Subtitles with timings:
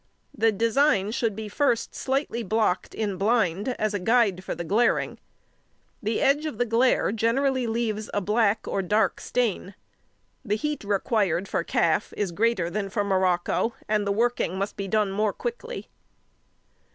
[0.35, 5.19] The design should be first slightly blocked in blind as a guide for the glairing.
[6.01, 9.75] The edge of the glaire generally leaves a black or dark stain.
[10.43, 14.87] The heat required for calf is greater than for morocco, and the working must be
[14.87, 15.87] done more quickly.